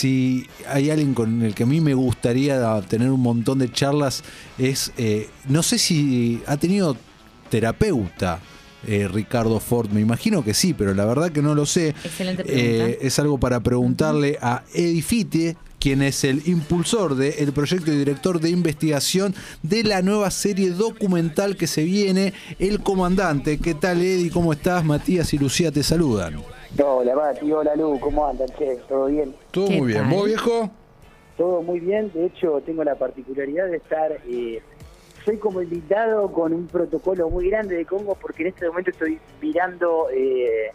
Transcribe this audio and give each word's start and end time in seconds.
si 0.00 0.46
hay 0.66 0.88
alguien 0.90 1.12
con 1.12 1.42
el 1.42 1.54
que 1.54 1.64
a 1.64 1.66
mí 1.66 1.80
me 1.80 1.92
gustaría 1.92 2.80
tener 2.88 3.10
un 3.10 3.20
montón 3.20 3.58
de 3.58 3.70
charlas, 3.70 4.22
es, 4.58 4.92
eh, 4.96 5.28
no 5.46 5.62
sé 5.62 5.78
si 5.78 6.42
ha 6.46 6.56
tenido 6.56 6.96
terapeuta. 7.50 8.40
eh, 8.86 9.06
Ricardo 9.12 9.60
Ford, 9.60 9.90
me 9.90 10.00
imagino 10.00 10.42
que 10.42 10.54
sí, 10.54 10.72
pero 10.72 10.94
la 10.94 11.04
verdad 11.04 11.30
que 11.30 11.42
no 11.42 11.54
lo 11.54 11.66
sé. 11.66 11.90
Excelente 12.02 12.44
pregunta. 12.44 12.88
Eh, 12.88 12.98
es 13.02 13.18
algo 13.18 13.36
para 13.38 13.60
preguntarle 13.60 14.38
a 14.40 14.62
Edifite, 14.72 15.56
quien 15.78 16.00
es 16.00 16.24
el 16.24 16.42
impulsor 16.46 17.14
del 17.14 17.52
proyecto 17.52 17.92
y 17.92 17.98
director 17.98 18.40
de 18.40 18.48
investigación 18.48 19.34
de 19.62 19.84
la 19.84 20.00
nueva 20.00 20.30
serie 20.30 20.70
documental 20.70 21.56
que 21.56 21.66
se 21.66 21.84
viene, 21.84 22.32
El 22.58 22.80
Comandante. 22.80 23.58
¿Qué 23.58 23.74
tal, 23.74 24.00
Edi? 24.00 24.30
¿Cómo 24.30 24.52
estás? 24.54 24.82
Matías 24.82 25.34
y 25.34 25.38
Lucía 25.38 25.70
te 25.70 25.82
saludan. 25.82 26.36
Hola, 26.78 27.14
Mati, 27.14 27.52
hola, 27.52 27.74
Lu, 27.74 27.98
¿cómo 27.98 28.26
andan? 28.26 28.48
Che, 28.56 28.76
¿todo 28.88 29.06
bien? 29.06 29.34
Todo 29.50 29.66
¿Qué 29.66 29.78
muy 29.78 29.88
bien. 29.88 30.08
¿Vos, 30.08 30.26
viejo? 30.26 30.70
Todo 31.36 31.62
muy 31.62 31.80
bien, 31.80 32.10
de 32.12 32.26
hecho 32.26 32.62
tengo 32.64 32.84
la 32.84 32.94
particularidad 32.94 33.66
de 33.66 33.78
estar, 33.78 34.12
eh, 34.28 34.62
soy 35.24 35.38
como 35.38 35.62
invitado 35.62 36.30
con 36.32 36.52
un 36.52 36.66
protocolo 36.66 37.28
muy 37.28 37.50
grande 37.50 37.76
de 37.76 37.84
Congo 37.84 38.14
porque 38.14 38.42
en 38.42 38.48
este 38.50 38.68
momento 38.68 38.90
estoy 38.90 39.18
mirando, 39.40 40.08
eh, 40.10 40.70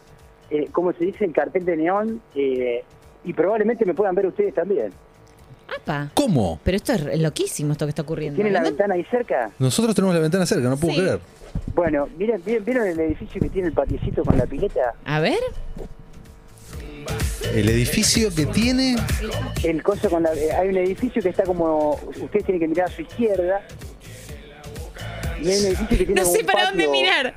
eh, 0.50 0.68
¿cómo 0.72 0.92
se 0.94 1.06
dice?, 1.06 1.26
el 1.26 1.34
cartel 1.34 1.66
de 1.66 1.78
neón 1.78 2.22
eh, 2.36 2.84
y 3.24 3.34
probablemente 3.34 3.86
me 3.86 3.94
puedan 3.94 4.16
ver 4.16 4.28
ustedes 4.28 4.54
también. 4.54 4.92
Apa. 5.68 6.12
¿Cómo? 6.14 6.60
Pero 6.64 6.78
esto 6.78 6.94
es 6.94 7.20
loquísimo 7.20 7.72
esto 7.74 7.86
que 7.86 7.90
está 7.90 8.02
ocurriendo. 8.04 8.36
¿Tienen 8.36 8.54
la 8.54 8.60
¿No? 8.60 8.66
ventana 8.66 8.94
ahí 8.96 9.06
cerca? 9.10 9.50
Nosotros 9.60 9.96
tenemos 9.96 10.14
la 10.16 10.22
ventana 10.22 10.46
cerca, 10.46 10.68
no 10.70 10.78
puedo 10.78 10.94
Sí. 10.94 11.02
creer. 11.02 11.20
Bueno, 11.74 12.08
miren, 12.18 12.42
miren, 12.46 12.64
¿vieron 12.66 12.88
el 12.88 13.00
edificio 13.00 13.42
que 13.42 13.50
tiene 13.50 13.70
el 13.70 13.74
patiecito 13.74 14.24
con 14.24 14.38
la 14.38 14.46
pileta? 14.46 14.94
A 15.06 15.20
ver. 15.20 15.40
El 17.54 17.70
edificio 17.70 18.34
que 18.34 18.46
tiene. 18.48 18.96
El 19.64 19.82
coso 19.84 20.10
con 20.10 20.24
la, 20.24 20.34
eh, 20.34 20.52
hay 20.52 20.70
un 20.70 20.78
edificio 20.78 21.22
que 21.22 21.30
está 21.30 21.44
como, 21.44 21.92
ustedes 22.22 22.46
tienen 22.46 22.60
que 22.60 22.68
mirar 22.68 22.88
a 22.90 22.92
su 22.92 23.02
izquierda. 23.04 23.62
Y 25.42 25.50
hay 25.50 25.60
un 25.60 25.66
edificio 25.66 25.88
que 25.90 25.98
tiene 25.98 26.14
No 26.16 26.22
como 26.24 26.34
sé 26.36 26.40
un 26.42 26.46
para 26.48 26.66
dónde 26.66 26.86
patio. 26.86 26.92
mirar. 26.92 27.36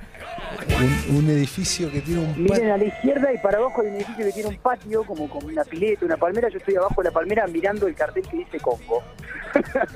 Un, 0.77 1.17
un 1.17 1.31
edificio 1.31 1.91
que 1.91 2.01
tiene 2.01 2.21
un 2.21 2.33
Miren 2.43 2.47
patio. 2.49 2.75
a 2.75 2.77
la 2.79 2.85
izquierda 2.85 3.33
y 3.33 3.39
para 3.39 3.59
abajo 3.59 3.81
hay 3.83 3.89
un 3.89 3.95
edificio 3.97 4.25
que 4.27 4.33
tiene 4.33 4.49
un 4.51 4.57
patio, 4.59 5.03
como 5.05 5.29
con 5.29 5.45
una 5.45 5.65
pileta, 5.65 6.05
una 6.05 6.17
palmera. 6.17 6.49
Yo 6.51 6.59
estoy 6.59 6.77
abajo 6.77 7.03
de 7.03 7.09
la 7.09 7.13
palmera 7.13 7.47
mirando 7.47 7.87
el 7.89 7.95
cartel 7.95 8.23
que 8.29 8.37
dice 8.39 8.59
Congo. 8.61 9.03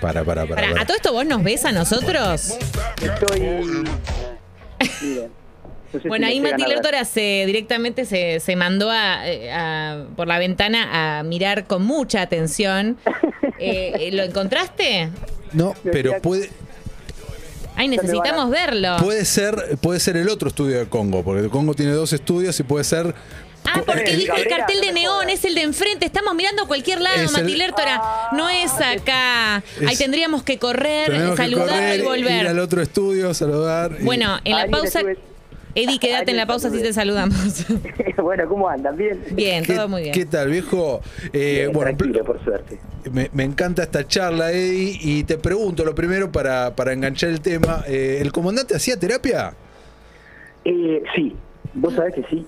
Para, 0.00 0.22
para, 0.24 0.44
para. 0.46 0.82
¿A 0.82 0.84
todo 0.84 0.96
esto 0.96 1.12
vos 1.14 1.24
nos 1.24 1.42
ves 1.42 1.64
a 1.64 1.72
nosotros? 1.72 2.58
Estoy. 3.02 3.40
Miren. 3.40 3.84
no 5.92 6.00
sé 6.00 6.08
Bueno, 6.08 6.26
ahí 6.26 6.38
Mati. 6.40 6.64
Lertora 6.66 7.04
se, 7.06 7.44
directamente 7.46 8.04
se, 8.04 8.40
se 8.40 8.56
mandó 8.56 8.90
a, 8.90 9.26
eh, 9.26 9.50
a- 9.50 10.04
por 10.14 10.26
la 10.28 10.38
ventana 10.38 11.18
a 11.18 11.22
mirar 11.22 11.66
con 11.66 11.82
mucha 11.84 12.20
atención. 12.22 12.98
Eh, 13.58 14.08
eh, 14.08 14.12
¿Lo 14.12 14.22
encontraste? 14.22 15.08
No, 15.54 15.72
pero 15.90 16.20
puede, 16.20 16.50
Ay, 17.76 17.88
necesitamos 17.88 18.50
verlo. 18.50 18.96
puede 19.00 19.24
ser, 19.24 19.78
puede 19.80 20.00
ser 20.00 20.16
el 20.16 20.28
otro 20.28 20.48
estudio 20.48 20.78
de 20.78 20.86
Congo, 20.88 21.22
porque 21.22 21.42
el 21.44 21.50
Congo 21.50 21.74
tiene 21.74 21.92
dos 21.92 22.12
estudios 22.12 22.58
y 22.58 22.62
puede 22.62 22.84
ser. 22.84 23.14
Ah, 23.68 23.82
porque 23.84 24.12
Eh, 24.12 24.16
dijo 24.16 24.36
el 24.36 24.46
cartel 24.48 24.80
de 24.80 24.92
neón, 24.92 25.28
es 25.28 25.44
el 25.44 25.56
de 25.56 25.62
enfrente. 25.62 26.06
Estamos 26.06 26.34
mirando 26.36 26.62
a 26.62 26.66
cualquier 26.68 27.00
lado, 27.00 27.16
Es 27.20 27.32
Mati 27.32 27.52
el- 27.52 27.58
Lertora. 27.58 28.00
No 28.32 28.48
es 28.48 28.70
acá. 28.74 29.56
Ahí 29.86 29.96
tendríamos 29.96 30.44
que 30.44 30.58
correr, 30.58 31.10
Tenemos 31.10 31.32
que 31.32 31.42
saludar 31.42 31.68
correr, 31.68 31.98
y 32.00 32.02
volver. 32.04 32.42
ir 32.42 32.48
al 32.48 32.58
otro 32.60 32.80
estudio, 32.80 33.34
saludar. 33.34 33.96
y- 34.00 34.04
Bueno, 34.04 34.38
en 34.44 34.56
la 34.56 34.68
pausa. 34.68 35.00
Eddie, 35.76 35.98
quédate 36.00 36.30
en 36.32 36.36
la 36.38 36.46
pausa 36.46 36.70
si 36.70 36.82
te 36.82 36.92
saludamos. 36.92 37.66
bueno, 38.22 38.48
¿cómo 38.48 38.68
andan? 38.68 38.96
¿Bien? 38.96 39.22
Bien, 39.32 39.62
¿Qué, 39.64 39.74
todo 39.74 39.88
muy 39.88 40.02
bien. 40.02 40.14
¿Qué 40.14 40.24
tal, 40.26 40.50
viejo? 40.50 41.00
Eh, 41.32 41.60
Bien, 41.66 41.72
bueno, 41.72 41.96
tranquilo, 41.96 42.24
por 42.24 42.42
suerte. 42.42 42.78
me, 43.12 43.30
me 43.32 43.44
encanta 43.44 43.82
esta 43.84 44.06
charla, 44.08 44.50
Eddie, 44.50 44.98
y 45.00 45.24
te 45.24 45.38
pregunto 45.38 45.84
lo 45.84 45.94
primero 45.94 46.32
para, 46.32 46.74
para 46.74 46.92
enganchar 46.92 47.30
el 47.30 47.40
tema. 47.40 47.84
eh, 47.86 48.18
¿El 48.20 48.32
comandante 48.32 48.74
hacía 48.74 48.98
terapia? 48.98 49.52
Eh, 50.64 51.02
sí, 51.14 51.36
vos 51.74 51.94
sabés 51.94 52.14
que 52.14 52.24
sí. 52.24 52.46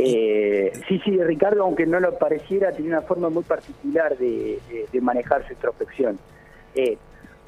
Eh, 0.00 0.72
sí, 0.88 1.00
sí, 1.04 1.10
Ricardo, 1.22 1.64
aunque 1.64 1.84
no 1.84 1.98
lo 1.98 2.16
pareciera, 2.18 2.70
tenía 2.70 2.92
una 2.92 3.02
forma 3.02 3.28
muy 3.30 3.42
particular 3.42 4.16
de, 4.16 4.60
de- 4.70 4.86
de 4.92 5.00
manejar 5.00 5.44
su 5.46 5.52
introspección. 5.54 6.18
Eh, 6.76 6.96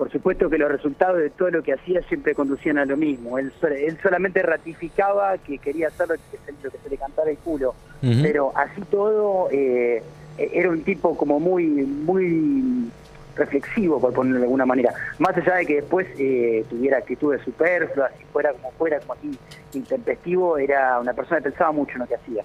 por 0.01 0.11
supuesto 0.11 0.49
que 0.49 0.57
los 0.57 0.73
resultados 0.73 1.19
de 1.19 1.29
todo 1.29 1.51
lo 1.51 1.63
que 1.63 1.75
hacía 1.75 2.01
siempre 2.09 2.35
conducían 2.35 2.79
a 2.79 2.87
lo 2.87 2.97
mismo. 2.97 3.37
Él, 3.39 3.53
él 3.63 3.99
solamente 4.03 4.41
ratificaba 4.41 5.37
que 5.37 5.59
quería 5.59 5.89
hacer 5.89 6.09
lo 6.09 6.15
que 6.15 6.39
se, 6.43 6.53
lo 6.65 6.71
que 6.71 6.79
se 6.79 6.89
le 6.89 6.97
cantara 6.97 7.31
el 7.31 7.37
culo. 7.37 7.75
Pero 8.01 8.51
así 8.57 8.81
todo, 8.91 9.51
eh, 9.53 10.03
era 10.39 10.71
un 10.71 10.85
tipo 10.85 11.15
como 11.19 11.39
muy, 11.39 11.67
muy 11.67 12.91
reflexivo, 13.37 14.01
por 14.01 14.15
ponerlo 14.15 14.39
de 14.39 14.45
alguna 14.45 14.65
manera. 14.65 14.95
Más 15.19 15.37
allá 15.37 15.57
de 15.57 15.67
que 15.67 15.75
después 15.75 16.07
eh, 16.19 16.65
tuviera 16.71 16.97
actitudes 16.97 17.43
superfluas, 17.43 18.11
y 18.19 18.25
fuera 18.33 18.55
como 18.55 18.71
fuera, 18.79 19.01
como 19.01 19.13
así, 19.13 19.39
intempestivo, 19.75 20.57
era 20.57 20.99
una 20.99 21.13
persona 21.13 21.43
que 21.43 21.51
pensaba 21.51 21.73
mucho 21.73 21.93
en 21.93 21.99
lo 21.99 22.07
que 22.07 22.15
hacía. 22.15 22.43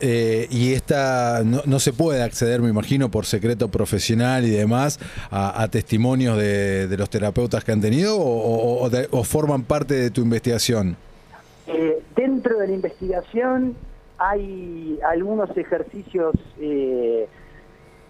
Eh, 0.00 0.46
y 0.50 0.72
esta 0.72 1.42
no, 1.44 1.60
no 1.66 1.78
se 1.78 1.92
puede 1.92 2.22
acceder, 2.22 2.60
me 2.62 2.68
imagino, 2.70 3.10
por 3.10 3.26
secreto 3.26 3.68
profesional 3.68 4.44
y 4.44 4.50
demás, 4.50 4.98
a, 5.30 5.62
a 5.62 5.68
testimonios 5.68 6.38
de, 6.38 6.88
de 6.88 6.96
los 6.96 7.10
terapeutas 7.10 7.64
que 7.64 7.72
han 7.72 7.80
tenido 7.80 8.16
o, 8.18 8.22
o- 8.22 8.82
o 8.82 8.90
de- 8.90 9.08
o 9.10 9.24
forman 9.24 9.62
parte 9.62 9.94
de 9.94 10.10
tu 10.10 10.22
investigación. 10.22 10.96
Eh, 11.66 12.00
dentro 12.16 12.58
de 12.58 12.66
la 12.68 12.72
investigación 12.72 13.76
hay 14.16 14.98
algunos 15.08 15.54
ejercicios 15.56 16.34
eh, 16.60 17.28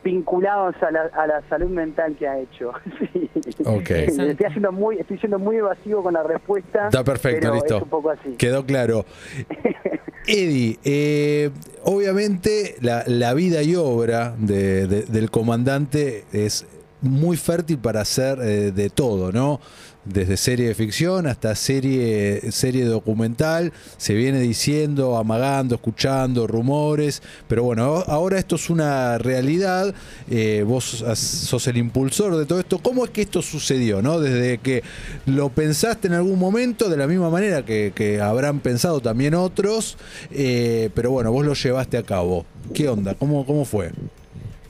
vinculados 0.04 0.74
a 0.82 0.90
la, 0.92 1.02
a 1.12 1.26
la 1.26 1.42
salud 1.48 1.68
mental 1.68 2.14
que 2.18 2.26
ha 2.28 2.38
hecho. 2.38 2.72
Sí. 3.12 3.30
Ok. 3.64 3.90
Estoy, 3.90 4.36
haciendo 4.46 4.70
muy, 4.72 4.98
estoy 4.98 5.18
siendo 5.18 5.38
muy 5.38 5.56
evasivo 5.56 6.02
con 6.02 6.14
la 6.14 6.22
respuesta. 6.22 6.86
Está 6.86 7.02
perfecto, 7.04 7.40
pero 7.40 7.54
listo. 7.54 7.76
Es 7.78 7.82
un 7.82 7.88
poco 7.88 8.10
así. 8.10 8.30
Quedó 8.36 8.64
claro. 8.64 9.04
Eddie, 10.28 10.78
eh, 10.84 11.50
obviamente 11.84 12.76
la, 12.80 13.02
la 13.06 13.34
vida 13.34 13.62
y 13.62 13.74
obra 13.76 14.34
de- 14.38 14.86
de- 14.86 15.02
del 15.02 15.30
comandante 15.30 16.24
es 16.32 16.66
muy 17.00 17.36
fértil 17.36 17.78
para 17.78 18.00
hacer 18.02 18.38
eh, 18.42 18.72
de 18.72 18.90
todo, 18.90 19.32
¿no? 19.32 19.60
Desde 20.08 20.38
serie 20.38 20.68
de 20.68 20.74
ficción 20.74 21.26
hasta 21.26 21.54
serie, 21.54 22.50
serie 22.50 22.86
documental, 22.86 23.74
se 23.98 24.14
viene 24.14 24.40
diciendo, 24.40 25.18
amagando, 25.18 25.74
escuchando 25.74 26.46
rumores, 26.46 27.22
pero 27.46 27.62
bueno, 27.64 28.02
ahora 28.06 28.38
esto 28.38 28.56
es 28.56 28.70
una 28.70 29.18
realidad, 29.18 29.94
eh, 30.30 30.64
vos 30.66 31.04
sos 31.14 31.66
el 31.66 31.76
impulsor 31.76 32.36
de 32.36 32.46
todo 32.46 32.58
esto, 32.58 32.78
¿cómo 32.78 33.04
es 33.04 33.10
que 33.10 33.20
esto 33.20 33.42
sucedió, 33.42 34.00
no? 34.00 34.18
Desde 34.18 34.56
que 34.58 34.82
lo 35.26 35.50
pensaste 35.50 36.08
en 36.08 36.14
algún 36.14 36.38
momento, 36.38 36.88
de 36.88 36.96
la 36.96 37.06
misma 37.06 37.28
manera 37.28 37.66
que, 37.66 37.92
que 37.94 38.22
habrán 38.22 38.60
pensado 38.60 39.00
también 39.00 39.34
otros, 39.34 39.98
eh, 40.30 40.88
pero 40.94 41.10
bueno, 41.10 41.32
vos 41.32 41.44
lo 41.44 41.52
llevaste 41.52 41.98
a 41.98 42.02
cabo. 42.02 42.46
¿Qué 42.72 42.88
onda? 42.88 43.14
¿Cómo, 43.14 43.44
cómo 43.44 43.66
fue? 43.66 43.90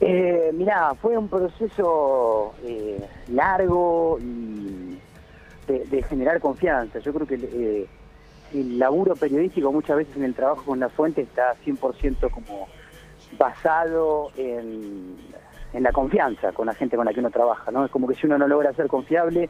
Eh, 0.01 0.51
mirá, 0.53 0.95
fue 1.01 1.17
un 1.17 1.27
proceso 1.27 2.53
eh, 2.63 2.99
largo 3.33 4.17
y 4.21 4.78
de, 5.69 5.85
de 5.85 6.03
generar 6.03 6.39
confianza. 6.41 6.99
Yo 6.99 7.13
creo 7.13 7.27
que 7.27 7.35
eh, 7.35 7.87
el 8.53 8.79
laburo 8.79 9.15
periodístico 9.15 9.71
muchas 9.71 9.97
veces 9.97 10.17
en 10.17 10.23
el 10.23 10.33
trabajo 10.33 10.63
con 10.65 10.79
la 10.79 10.89
fuente 10.89 11.21
está 11.21 11.53
100% 11.65 12.29
como 12.31 12.67
basado 13.37 14.31
en, 14.35 15.15
en 15.73 15.83
la 15.83 15.91
confianza 15.91 16.51
con 16.51 16.65
la 16.65 16.73
gente 16.73 16.95
con 16.97 17.05
la 17.05 17.13
que 17.13 17.19
uno 17.19 17.29
trabaja. 17.29 17.71
¿no? 17.71 17.85
Es 17.85 17.91
como 17.91 18.07
que 18.07 18.15
si 18.15 18.25
uno 18.25 18.37
no 18.37 18.47
logra 18.47 18.73
ser 18.73 18.87
confiable, 18.87 19.49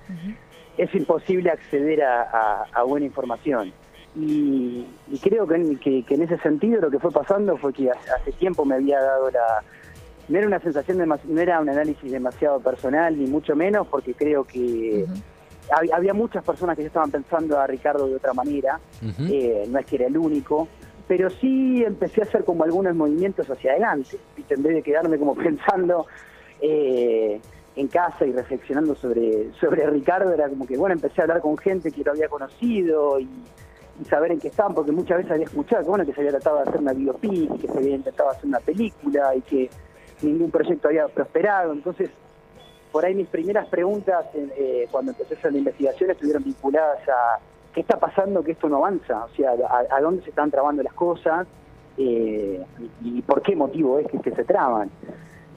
es 0.78 0.94
imposible 0.96 1.50
acceder 1.50 2.03
a, 2.03 2.24
a- 2.24 2.66
a 2.74 2.84
buena 2.84 3.06
información. 3.06 3.72
Y, 4.16 4.86
y 5.07 5.19
creo 5.19 5.47
que 5.47 5.56
en, 5.56 5.78
que- 5.80 6.03
que 6.03 6.16
en 6.16 6.24
ese 6.24 6.38
sentido 6.40 6.81
lo 6.81 6.90
que 6.91 7.00
fue 7.00 7.12
pasando 7.12 7.57
fue 7.57 7.72
que 7.74 7.90
hace, 7.90 8.12
hace 8.12 8.31
tiempo 8.34 8.66
me 8.66 8.75
había 8.75 9.00
dado 9.01 9.30
la... 9.31 9.63
No 10.27 10.38
era 10.38 10.45
una 10.48 10.60
sensación, 10.60 10.98
demas- 11.00 11.24
no 11.25 11.39
era 11.42 11.60
un 11.60 11.69
análisis 11.69 12.12
demasiado 12.12 12.60
personal, 12.60 13.18
ni 13.18 13.25
mucho 13.27 13.56
menos, 13.56 13.88
porque 13.88 14.13
creo 14.13 14.44
que 14.44 15.06
había 15.71 16.13
muchas 16.13 16.44
personas 16.44 16.75
que 16.75 16.83
ya 16.83 16.88
estaban 16.88 17.12
pensando 17.12 17.60
a 17.60 17.68
Ricardo 17.68 18.07
de 18.07 18.16
otra 18.16 18.33
manera, 18.33 18.80
eh, 19.30 19.66
no 19.69 19.80
es 19.80 19.86
que 19.86 19.95
era 19.95 20.07
el 20.07 20.18
único, 20.18 20.68
pero 21.07 21.30
sí 21.30 21.83
empecé 21.83 22.21
a 22.21 22.25
hacer 22.25 22.44
como 22.44 22.63
algunos 22.63 22.95
movimientos 22.95 23.50
hacia 23.50 23.71
adelante, 23.71 24.18
¿viste? 24.36 24.54
en 24.54 24.63
vez 24.63 24.75
de 24.75 24.83
quedarme 24.83 25.18
como 25.18 25.36
pensando 25.36 26.07
eh, 26.62 27.39
en 27.75 27.88
casa 27.88 28.25
y 28.25 28.31
reflexionando 28.31 28.95
sobre, 28.95 29.51
sobre 29.60 29.89
Ricardo, 29.89 30.33
era 30.33 30.50
como 30.50 30.68
que, 30.68 30.77
bueno, 30.77 30.94
empecé 30.94 31.21
a 31.21 31.24
hablar 31.24 31.42
con 31.42 31.57
gente 31.57 31.92
que 31.92 32.04
lo 32.04 32.12
había 32.12 32.27
conocido 32.27 33.19
y, 33.19 33.30
y 34.00 34.06
saber 34.06 34.31
en 34.31 34.39
qué 34.39 34.50
estaban, 34.50 34.74
porque 34.74 34.92
muchas 34.92 35.18
veces 35.18 35.31
había 35.31 35.45
escuchado 35.45 35.83
que, 35.83 35.89
bueno, 35.89 36.06
que 36.06 36.13
se 36.13 36.19
había 36.19 36.31
tratado 36.31 36.57
de 36.57 36.63
hacer 36.63 36.81
una 36.81 36.94
biopic, 36.94 37.56
y 37.56 37.57
que 37.60 37.68
se 37.68 37.77
había 37.77 37.95
intentado 37.95 38.30
hacer 38.30 38.45
una 38.45 38.60
película 38.60 39.36
y 39.36 39.42
que 39.42 39.69
ningún 40.22 40.51
proyecto 40.51 40.88
había 40.89 41.07
prosperado, 41.07 41.74
entonces 41.74 42.10
por 42.91 43.06
ahí 43.06 43.13
mis 43.13 43.27
primeras 43.27 43.68
preguntas 43.68 44.25
eh, 44.36 44.88
cuando 44.91 45.12
empecé 45.12 45.36
a 45.36 45.38
hacer 45.38 45.51
la 45.51 45.59
investigación 45.59 46.12
estuvieron 46.12 46.44
vinculadas 46.44 47.00
a 47.07 47.39
qué 47.74 47.81
está 47.81 48.00
pasando 48.00 48.44
que 48.44 48.53
esto 48.53 48.68
no 48.68 48.77
avanza, 48.77 49.25
o 49.25 49.30
sea, 49.36 49.51
a, 49.51 50.01
dónde 50.01 50.24
se 50.24 50.30
están 50.30 50.50
trabando 50.50 50.81
las 50.81 50.94
cosas, 50.94 51.47
eh, 51.97 52.63
y, 53.03 53.21
por 53.21 53.41
qué 53.41 53.56
motivo 53.56 54.00
es 54.00 54.07
que, 54.07 54.31
se 54.31 54.44
traban. 54.44 54.89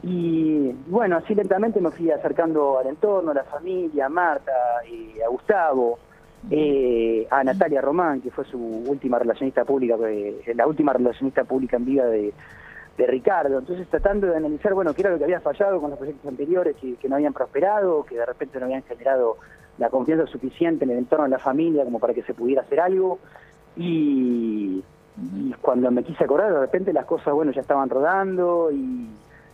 Y 0.02 0.72
bueno, 0.88 1.16
así 1.16 1.34
lentamente 1.34 1.80
me 1.80 1.90
fui 1.90 2.10
acercando 2.10 2.78
al 2.78 2.88
entorno, 2.88 3.30
a 3.30 3.34
la 3.34 3.44
familia, 3.44 4.06
a 4.06 4.08
Marta, 4.08 4.52
a 4.82 5.28
Gustavo, 5.28 5.98
eh, 6.50 7.26
a 7.30 7.44
Natalia 7.44 7.80
Román, 7.80 8.20
que 8.20 8.32
fue 8.32 8.44
su 8.44 8.58
última 8.58 9.18
relacionista 9.18 9.64
pública, 9.64 9.96
eh, 10.08 10.42
la 10.54 10.66
última 10.66 10.92
relacionista 10.92 11.44
pública 11.44 11.76
en 11.76 11.84
vida 11.84 12.06
de, 12.06 12.34
Ricardo. 12.98 13.58
Entonces 13.58 13.88
tratando 13.88 14.26
de 14.26 14.36
analizar, 14.36 14.74
bueno, 14.74 14.94
qué 14.94 15.02
era 15.02 15.10
lo 15.10 15.18
que 15.18 15.24
había 15.24 15.40
fallado 15.40 15.80
con 15.80 15.90
los 15.90 15.98
proyectos 15.98 16.26
anteriores, 16.26 16.76
que, 16.76 16.96
que 16.96 17.08
no 17.08 17.16
habían 17.16 17.32
prosperado, 17.32 18.04
que 18.04 18.16
de 18.16 18.26
repente 18.26 18.58
no 18.58 18.66
habían 18.66 18.82
generado 18.82 19.36
la 19.78 19.90
confianza 19.90 20.26
suficiente 20.26 20.84
en 20.84 20.90
el 20.90 20.98
entorno 20.98 21.24
de 21.24 21.30
la 21.30 21.38
familia 21.38 21.84
como 21.84 21.98
para 21.98 22.14
que 22.14 22.22
se 22.22 22.34
pudiera 22.34 22.62
hacer 22.62 22.80
algo. 22.80 23.18
Y, 23.76 24.82
cuando 25.60 25.90
me 25.90 26.02
quise 26.02 26.24
acordar, 26.24 26.52
de 26.52 26.60
repente 26.60 26.92
las 26.92 27.04
cosas, 27.04 27.34
bueno, 27.34 27.52
ya 27.52 27.60
estaban 27.60 27.90
rodando 27.90 28.70
y 28.72 29.10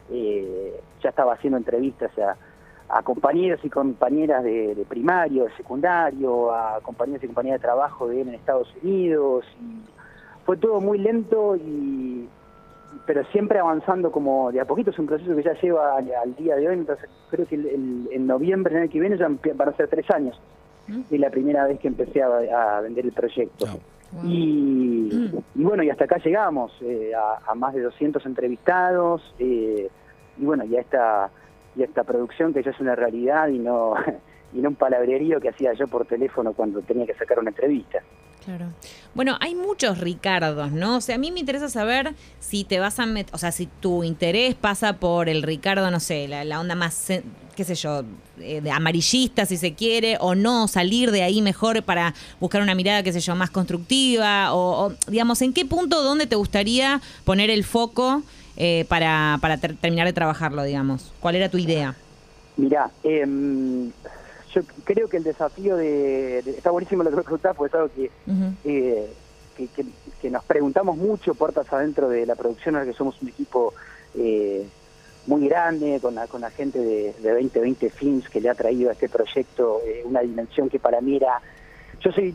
eh, 0.08 0.81
ya 1.02 1.11
estaba 1.11 1.35
haciendo 1.35 1.56
entrevistas 1.58 2.12
a, 2.88 3.02
compañeros 3.02 3.61
y 3.64 3.69
compañeras 3.69 4.44
de, 4.44 4.87
primario, 4.88 5.44
de 5.44 5.50
secundario, 5.56 6.52
a 6.55 6.81
compañeros 6.81 7.25
y 7.25 7.26
compañeras 7.26 7.61
de 7.61 7.67
trabajo 7.67 8.06
de 8.06 8.20
él 8.20 8.29
en 8.29 8.35
Estados 8.35 8.73
Unidos. 8.82 9.44
Y 9.61 9.82
fue 10.46 10.56
todo 10.56 10.81
muy 10.81 10.99
lento 10.99 11.56
y 11.56 12.07
pero 13.06 13.25
siempre 13.26 13.58
avanzando 13.58 14.11
como 14.11 14.52
de 14.52 14.61
a 14.61 14.64
poquito, 14.64 14.90
es 14.90 14.99
un 14.99 15.06
proceso 15.06 15.35
que 15.35 15.43
ya 15.43 15.55
lleva 15.55 15.96
al, 15.96 16.37
día 16.37 16.56
de 16.56 16.69
hoy, 16.69 16.75
entonces 16.75 17.08
creo 17.31 17.46
que 17.46 17.55
en 17.55 18.26
noviembre, 18.26 18.75
el 18.75 18.82
año 18.82 18.90
que 18.90 19.00
viene, 19.00 19.17
ya 19.17 19.29
van 19.55 19.69
a 19.69 19.76
ser 19.76 19.88
tres 19.88 20.11
años. 20.11 20.38
Y 21.11 21.19
la 21.19 21.31
primera 21.31 21.67
vez 21.67 21.79
que 21.81 21.88
empecé 21.88 22.23
a, 22.23 22.81
vender 22.81 23.05
el 23.05 23.12
proyecto. 23.12 23.67
Y, 24.25 25.31
bueno, 25.55 25.82
y 25.82 25.90
hasta 25.90 26.05
acá 26.05 26.17
llegamos, 26.17 26.73
eh, 26.81 27.12
a, 27.14 27.55
más 27.55 27.75
de 27.75 27.82
200 27.82 28.25
entrevistados, 28.25 29.23
eh, 29.38 29.90
y 30.38 30.44
bueno, 30.44 30.64
ya 30.64 30.81
esta, 30.81 31.31
ya 31.75 31.85
esta 31.85 32.05
producción 32.05 32.55
que 32.55 32.62
ya 32.62 32.70
es 32.70 32.81
una 32.81 32.94
realidad 32.94 33.49
y 33.49 33.58
no, 33.58 33.94
y 34.55 34.61
no 34.61 34.70
un 34.70 34.76
palabrerío 34.76 35.40
que 35.40 35.50
hacía 35.50 35.75
yo 35.75 35.88
por 35.88 36.06
teléfono 36.06 36.55
cuando 36.55 36.81
tenía 36.81 37.06
que 37.06 37.14
sacar 37.14 37.38
una 37.38 37.50
entrevista. 37.50 37.99
Claro. 38.49 38.73
Bueno, 39.15 39.37
hay 39.41 39.55
muchos 39.55 39.99
Ricardos, 39.99 40.73
¿no? 40.73 40.97
O 40.97 41.00
sea, 41.03 41.17
a 41.17 41.19
mí 41.19 41.31
me 41.31 41.39
interesa 41.39 41.69
saber 41.69 42.15
si 42.41 42.65
te 42.65 42.81
vas 42.81 42.99
a 42.99 43.05
meter, 43.05 43.35
o 43.35 43.37
sea, 43.37 43.53
si 43.53 43.67
tu 43.67 44.05
interés 44.05 44.55
pasa 44.55 44.95
por 44.95 45.29
el 45.29 45.43
Ricardo, 45.43 45.91
no 45.91 46.00
sé, 46.00 46.27
la, 46.29 46.59
onda 46.59 46.75
más, 46.75 47.09
qué 47.55 47.65
sé 47.65 47.75
yo, 47.75 48.05
eh, 48.41 48.62
de 48.62 48.71
amarillista, 48.71 49.45
si 49.45 49.59
se 49.59 49.75
quiere, 49.75 50.17
o 50.19 50.35
no, 50.35 50.67
salir 50.67 51.11
de 51.11 51.25
ahí 51.25 51.43
mejor 51.43 51.83
para 51.83 52.15
buscar 52.41 52.62
una 52.62 52.75
mirada, 52.75 53.03
qué 53.03 53.12
sé 53.12 53.21
yo, 53.21 53.37
más 53.37 53.50
constructiva, 53.50 54.55
o, 54.55 54.95
digamos, 55.09 55.43
¿en 55.43 55.53
qué 55.53 55.67
punto, 55.67 56.03
dónde 56.03 56.27
te 56.27 56.37
gustaría 56.37 57.03
poner 57.25 57.50
el 57.50 57.65
foco 57.65 58.23
eh, 58.56 58.87
para, 58.89 59.37
para 59.43 59.59
terminar 59.59 60.06
de 60.06 60.15
trabajarlo, 60.15 60.62
digamos? 60.62 61.12
¿Cuál 61.21 61.35
era 61.35 61.50
tu 61.50 61.59
idea? 61.59 61.95
Mira, 62.56 62.91
eh, 63.05 63.27
yo 64.55 64.62
creo 64.85 65.09
que 65.09 65.19
el 65.19 65.25
desafío 65.25 65.77
de, 65.77 66.39
está 66.39 66.71
buenísimo 66.71 67.03
lo 67.03 67.11
que 67.11 67.17
preguntás, 67.23 67.56
porque 67.56 67.77
es 67.77 67.81
algo 67.81 67.91
eh, 68.65 69.12
que, 69.56 69.69
que, 70.21 70.31
nos 70.31 70.45
preguntamos 70.45 70.97
mucho 70.97 71.35
puertas 71.35 71.71
adentro 71.73 72.09
de 72.09 72.25
la 72.27 72.35
producción, 72.35 72.77
ahora 72.77 72.87
que 72.87 72.97
somos 72.97 73.21
un 73.21 73.29
equipo 73.29 73.75
eh, 74.15 74.67
muy 75.27 75.47
grande, 75.49 75.99
con 76.00 76.15
la, 76.15 76.27
con 76.27 76.41
la 76.41 76.50
gente 76.50 76.79
de, 76.79 77.12
de 77.21 77.33
2020 77.33 77.91
Films 77.91 78.29
que 78.29 78.41
le 78.41 78.49
ha 78.49 78.55
traído 78.55 78.89
a 78.89 78.93
este 78.93 79.09
proyecto 79.09 79.81
eh, 79.85 80.03
una 80.05 80.21
dimensión 80.21 80.69
que 80.69 80.79
para 80.79 81.00
mí 81.00 81.17
era... 81.17 81.41
Yo 82.00 82.12
soy... 82.12 82.35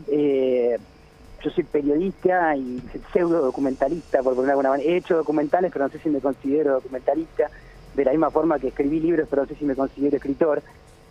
yo 1.42 1.50
soy 1.50 1.64
periodista 1.64 2.56
y 2.56 2.82
pseudo 3.12 3.40
documentalista, 3.42 4.22
por 4.22 4.34
poner 4.34 4.50
alguna 4.50 4.70
manera. 4.70 4.90
He 4.90 4.96
hecho 4.96 5.16
documentales, 5.16 5.70
pero 5.72 5.86
no 5.86 5.90
sé 5.90 5.98
si 5.98 6.08
me 6.08 6.20
considero 6.20 6.74
documentalista, 6.74 7.50
de 7.94 8.04
la 8.04 8.10
misma 8.12 8.30
forma 8.30 8.58
que 8.58 8.68
escribí 8.68 9.00
libros, 9.00 9.26
pero 9.28 9.42
no 9.42 9.48
sé 9.48 9.54
si 9.54 9.64
me 9.64 9.74
considero 9.74 10.16
escritor. 10.16 10.62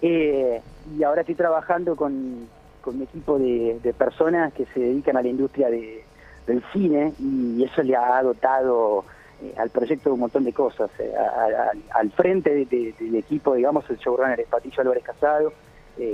Eh, 0.06 0.62
y 0.98 1.04
ahora 1.04 1.22
estoy 1.22 1.36
trabajando 1.36 1.96
con, 1.96 2.46
con 2.82 2.98
un 2.98 3.04
equipo 3.04 3.40
de, 3.40 3.96
personas 3.98 4.52
que 4.54 4.66
se 4.66 4.82
dedican 4.82 5.16
a 5.16 5.22
la 5.22 5.30
industria 5.30 5.70
de, 5.70 6.04
del 6.46 6.62
cine 6.74 7.14
y 7.18 7.64
eso 7.64 7.82
le 7.84 7.96
ha 7.96 8.22
dotado 8.22 9.06
eh, 9.42 9.54
al 9.58 9.70
proyecto 9.70 10.14
un 10.14 10.20
montón 10.20 10.44
de 10.44 10.52
cosas. 10.52 10.92
Eh, 11.00 11.14
al 11.94 12.12
frente 12.12 12.66
del 12.66 13.16
equipo, 13.16 13.56
digamos, 13.56 13.90
el 13.90 13.98
showrunner 13.98 14.42
es 14.42 14.48
Patillo 14.48 14.82
Álvarez 14.82 15.04
Casado, 15.04 15.54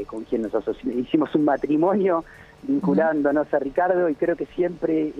con 0.05 0.25
quien 0.25 0.41
nos 0.43 0.53
hicimos 0.83 1.33
un 1.33 1.45
matrimonio 1.45 2.25
vinculándonos 2.63 3.51
a 3.51 3.59
Ricardo 3.59 4.09
y 4.09 4.15
creo 4.15 4.35
que 4.35 4.45
siempre 4.45 5.13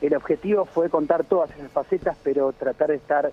el 0.00 0.14
objetivo 0.16 0.64
fue 0.64 0.88
contar 0.88 1.22
todas 1.24 1.50
esas 1.50 1.70
facetas, 1.70 2.16
pero 2.24 2.52
tratar 2.52 2.88
de 2.88 2.96
estar 2.96 3.30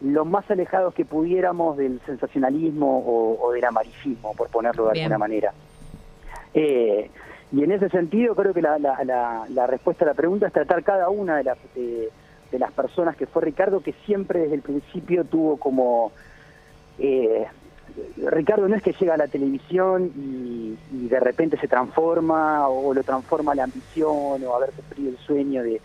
lo 0.00 0.24
más 0.24 0.50
alejados 0.50 0.94
que 0.94 1.04
pudiéramos 1.04 1.76
del 1.76 2.00
sensacionalismo 2.04 3.38
o, 3.40 3.52
del 3.52 3.64
amarillismo, 3.64 4.34
por 4.34 4.48
ponerlo 4.48 4.86
de 4.86 5.00
alguna 5.00 5.18
manera. 5.18 5.52
Eh, 6.52 7.10
y 7.52 7.62
en 7.62 7.72
ese 7.72 7.88
sentido 7.88 8.34
creo 8.34 8.52
que 8.52 8.62
la, 8.62 8.78
la, 8.78 9.66
respuesta 9.66 10.04
a 10.04 10.08
la 10.08 10.14
pregunta 10.14 10.48
es 10.48 10.52
tratar 10.52 10.82
cada 10.82 11.08
una 11.08 11.36
de 11.36 11.44
las, 11.44 11.58
de, 11.74 12.10
las 12.58 12.72
personas 12.72 13.16
que 13.16 13.26
fue 13.26 13.42
Ricardo, 13.42 13.80
que 13.80 13.94
siempre 14.04 14.40
desde 14.40 14.56
el 14.56 14.62
principio 14.62 15.24
tuvo 15.24 15.56
como... 15.56 16.12
Eh, 16.98 17.46
Ricardo 18.16 18.68
no 18.68 18.76
es 18.76 18.82
que 18.82 18.92
llega 18.92 19.14
a 19.14 19.16
la 19.16 19.28
televisión 19.28 20.12
y, 20.16 20.76
y, 20.92 21.08
de 21.08 21.18
repente 21.18 21.56
se 21.56 21.66
transforma 21.66 22.68
o 22.68 22.92
lo 22.92 23.02
transforma 23.02 23.54
la 23.54 23.64
ambición 23.64 24.44
o 24.44 24.54
haber 24.54 24.72
sufrido 24.72 25.10
el 25.10 25.18
sueño 25.18 25.62
de, 25.62 25.80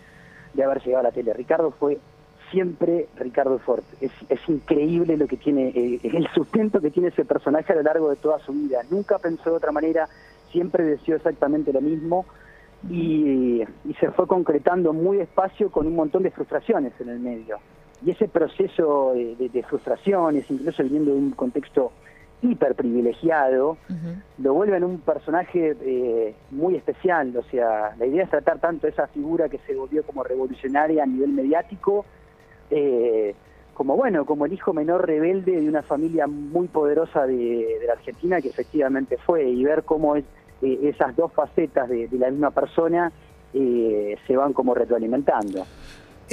de 0.54 0.64
haber 0.64 0.82
llegado 0.82 1.00
a 1.00 1.04
la 1.04 1.12
tele. 1.12 1.34
Ricardo 1.34 1.72
fue 1.72 2.00
siempre 2.52 3.08
Ricardo 3.16 3.58
Ford. 3.60 3.84
Es, 4.00 4.12
increíble 4.48 5.18
lo 5.18 5.28
que 5.28 5.38
tiene, 5.38 5.70
eh, 5.70 6.00
el 6.04 6.28
sustento 6.34 6.82
que 6.82 6.92
tiene 6.92 7.10
ese 7.10 7.26
personaje 7.26 7.74
a 7.74 7.78
lo 7.78 7.84
largo 7.84 8.10
de 8.10 8.18
toda 8.18 8.40
su 8.40 8.52
vida. 8.52 8.82
Nunca 8.90 9.18
pensó 9.18 9.52
de 9.52 9.56
otra 9.56 9.72
manera, 9.72 10.08
siempre 10.52 10.84
deseó 10.84 11.16
exactamente 11.16 11.72
lo 11.72 11.82
mismo 11.82 12.26
y, 12.90 13.64
se 14.00 14.10
fue 14.12 14.26
concretando 14.28 14.94
muy 14.94 15.18
despacio 15.18 15.70
con 15.70 15.86
un 15.86 15.96
montón 15.96 16.24
de 16.24 16.32
frustraciones 16.32 16.94
en 17.00 17.10
el 17.10 17.20
medio. 17.20 17.58
Y 18.04 18.12
ese 18.12 18.28
proceso 18.28 19.14
de, 19.14 19.66
frustraciones, 19.70 20.50
incluso 20.50 20.84
viniendo 20.84 21.12
de 21.12 21.18
un 21.18 21.32
contexto 21.32 21.92
hiper 22.42 22.74
privilegiado, 22.74 23.78
lo 24.40 24.54
vuelve 24.56 24.78
en 24.78 24.84
un 24.84 25.00
personaje 25.02 25.76
eh, 25.80 26.34
muy 26.50 26.76
especial. 26.76 27.36
O 27.38 27.44
sea, 27.44 27.96
la 28.00 28.06
idea 28.08 28.24
es 28.24 28.30
tratar 28.32 28.60
tanto 28.60 28.88
esa 28.88 29.06
figura 29.08 29.50
que 29.50 29.60
se 29.60 29.76
volvió 29.76 30.02
como 30.02 30.24
revolucionaria 30.24 31.04
a 31.04 31.06
nivel 31.06 31.30
mediático, 31.30 32.06
eh, 32.72 33.36
como 33.74 33.96
bueno, 33.96 34.26
como 34.26 34.46
el 34.46 34.54
hijo 34.54 34.74
menor 34.74 35.08
rebelde 35.08 35.60
de 35.60 35.68
una 35.68 35.82
familia 35.82 36.28
muy 36.28 36.68
poderosa 36.68 37.26
de, 37.26 37.80
la 37.86 37.94
Argentina, 37.94 38.42
que 38.42 38.50
efectivamente 38.50 39.18
fue, 39.18 39.50
y 39.50 39.64
ver 39.64 39.84
cómo 39.84 40.16
es, 40.16 40.26
eh, 40.62 40.80
esas 40.84 41.16
dos 41.16 41.32
facetas 41.34 41.90
de, 41.90 42.08
la 42.12 42.30
misma 42.30 42.52
persona 42.52 43.12
eh, 43.54 44.18
se 44.28 44.38
van 44.38 44.54
como 44.54 44.74
retroalimentando. 44.74 45.66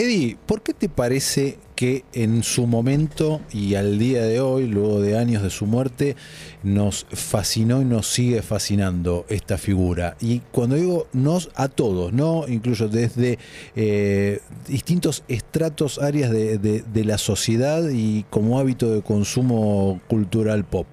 Eddie, 0.01 0.37
¿por 0.47 0.63
qué 0.63 0.75
te 0.75 0.89
parece 0.89 1.59
que 1.75 2.05
en 2.13 2.45
su 2.45 2.69
momento 2.69 3.41
y 3.53 3.75
al 3.75 3.99
día 3.99 4.23
de 4.23 4.41
hoy, 4.41 4.69
luego 4.69 5.01
de 5.01 5.19
años 5.19 5.43
de 5.43 5.51
su 5.51 5.67
muerte, 5.67 6.15
nos 6.63 7.05
fascinó 7.07 7.83
y 7.83 7.85
nos 7.85 8.07
sigue 8.07 8.43
fascinando 8.43 9.25
esta 9.29 9.59
figura? 9.59 10.15
Y 10.21 10.39
cuando 10.53 10.77
digo 10.77 11.09
nos, 11.13 11.51
a 11.57 11.67
todos, 11.67 12.13
¿no? 12.13 12.47
Incluso 12.47 12.89
desde 12.89 13.41
eh, 13.75 14.39
distintos 14.69 15.25
estratos, 15.27 16.01
áreas 16.01 16.31
de, 16.31 17.05
la 17.05 17.19
sociedad 17.19 17.83
y 17.91 18.23
como 18.31 18.61
hábito 18.61 18.95
de 18.95 19.03
consumo 19.03 20.01
cultural 20.07 20.63
pop. 20.63 20.87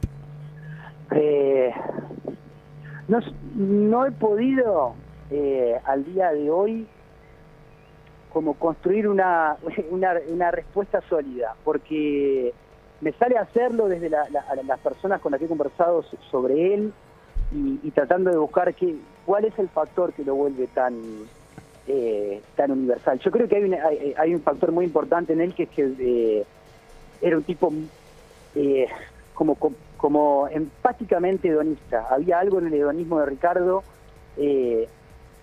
Eh, 1.11 1.69
no, 3.59 4.07
he 4.07 4.11
podido 4.13 4.95
eh, 5.29 5.75
al 5.85 6.05
día 6.05 6.31
de 6.31 6.49
hoy 6.49 6.87
como 8.35 8.55
construir 8.55 9.07
una, 9.07 9.55
una, 9.91 10.51
respuesta 10.51 10.99
sólida, 11.07 11.55
porque 11.63 12.53
me 12.99 13.13
sale 13.13 13.37
hacerlo 13.37 13.87
desde 13.87 14.09
las 14.09 14.79
personas 14.83 15.21
con 15.21 15.31
las 15.31 15.39
que 15.39 15.45
he 15.45 15.47
conversado 15.47 16.03
sobre 16.29 16.73
él 16.73 16.91
y, 17.53 17.89
tratando 17.91 18.31
de 18.31 18.37
buscar 18.37 18.73
qué, 18.73 18.97
cuál 19.25 19.45
es 19.45 19.57
el 19.57 19.69
factor 19.69 20.11
que 20.11 20.25
lo 20.25 20.35
vuelve 20.35 20.67
tan, 20.67 20.95
eh, 21.87 22.41
tan 22.57 22.71
universal. 22.71 23.19
Yo 23.19 23.31
creo 23.31 23.47
que 23.47 23.55
hay, 23.55 24.13
hay, 24.17 24.35
un 24.35 24.41
factor 24.41 24.73
muy 24.73 24.83
importante 24.83 25.31
en 25.31 25.39
él 25.39 25.55
que 25.55 25.63
es 25.63 25.69
que 25.69 25.93
eh, 25.97 26.45
era 27.21 27.37
un 27.37 27.43
tipo 27.43 27.71
eh, 28.53 28.87
como, 29.33 29.55
como 29.95 30.49
empáticamente 30.49 31.47
hedonista. 31.47 32.07
Había 32.09 32.39
algo 32.39 32.59
en 32.59 32.67
el 32.67 32.73
hedonismo 32.73 33.17
de 33.21 33.27
Ricardo 33.27 33.83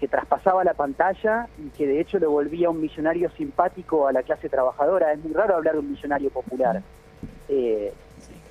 que 0.03 0.09
traspasaba 0.09 0.65
la 0.65 0.75
pantalla 0.75 1.47
y 1.65 1.69
que 1.69 1.87
de 1.87 2.01
hecho 2.01 2.19
lo 2.19 2.29
volvía 2.29 2.69
un 2.69 2.81
millonario 2.81 3.31
simpático 3.31 4.09
a 4.09 4.13
la 4.13 4.25
clase 4.25 4.49
trabajadora. 4.49 5.13
Es 5.13 5.23
muy 5.23 5.33
raro 5.33 5.55
hablar 5.55 5.75
de 5.75 5.79
un 5.79 5.93
millonario 5.93 6.29
popular. 6.29 6.83
Eh, 7.49 7.93